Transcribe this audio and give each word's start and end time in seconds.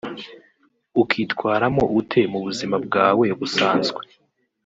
ukitwaramo 1.01 1.83
ute 1.99 2.21
mu 2.31 2.39
buzima 2.45 2.75
bwawe 2.85 3.25
busanzwe 3.39 4.01